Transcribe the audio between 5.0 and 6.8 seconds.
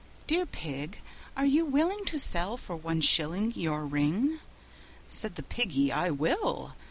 Said the Piggy, "I will."